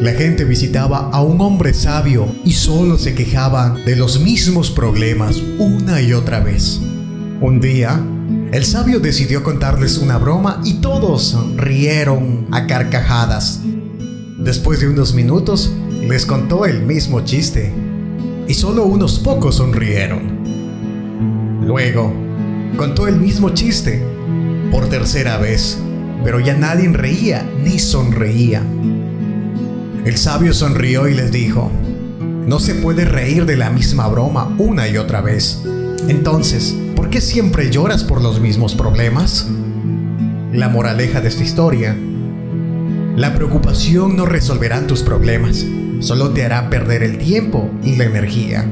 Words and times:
La 0.00 0.12
gente 0.12 0.44
visitaba 0.44 1.10
a 1.10 1.22
un 1.22 1.40
hombre 1.40 1.72
sabio 1.72 2.28
y 2.44 2.52
solo 2.52 2.98
se 2.98 3.14
quejaban 3.14 3.82
de 3.86 3.96
los 3.96 4.20
mismos 4.20 4.70
problemas 4.70 5.42
una 5.58 6.02
y 6.02 6.12
otra 6.12 6.40
vez. 6.40 6.80
Un 7.40 7.60
día, 7.60 7.98
el 8.52 8.64
sabio 8.66 9.00
decidió 9.00 9.42
contarles 9.42 9.96
una 9.96 10.18
broma 10.18 10.60
y 10.64 10.74
todos 10.74 11.36
rieron 11.56 12.46
a 12.52 12.66
carcajadas. 12.66 13.62
Después 14.38 14.80
de 14.80 14.88
unos 14.88 15.14
minutos, 15.14 15.72
les 16.06 16.26
contó 16.26 16.66
el 16.66 16.82
mismo 16.82 17.22
chiste 17.24 17.72
y 18.46 18.52
solo 18.52 18.84
unos 18.84 19.18
pocos 19.18 19.56
sonrieron. 19.56 20.44
Luego, 21.62 22.12
contó 22.76 23.08
el 23.08 23.16
mismo 23.16 23.50
chiste 23.50 24.04
por 24.70 24.90
tercera 24.90 25.38
vez, 25.38 25.78
pero 26.22 26.38
ya 26.38 26.54
nadie 26.54 26.86
reía 26.90 27.48
ni 27.64 27.78
sonreía. 27.78 28.62
El 30.06 30.18
sabio 30.18 30.54
sonrió 30.54 31.08
y 31.08 31.14
les 31.14 31.32
dijo, 31.32 31.68
no 32.46 32.60
se 32.60 32.76
puede 32.76 33.04
reír 33.04 33.44
de 33.44 33.56
la 33.56 33.70
misma 33.70 34.06
broma 34.06 34.54
una 34.56 34.86
y 34.86 34.98
otra 34.98 35.20
vez. 35.20 35.64
Entonces, 36.06 36.76
¿por 36.94 37.10
qué 37.10 37.20
siempre 37.20 37.72
lloras 37.72 38.04
por 38.04 38.22
los 38.22 38.38
mismos 38.38 38.76
problemas? 38.76 39.48
La 40.52 40.68
moraleja 40.68 41.20
de 41.20 41.26
esta 41.26 41.42
historia. 41.42 41.96
La 43.16 43.34
preocupación 43.34 44.16
no 44.16 44.26
resolverá 44.26 44.86
tus 44.86 45.02
problemas, 45.02 45.66
solo 45.98 46.30
te 46.30 46.44
hará 46.44 46.70
perder 46.70 47.02
el 47.02 47.18
tiempo 47.18 47.68
y 47.82 47.96
la 47.96 48.04
energía. 48.04 48.64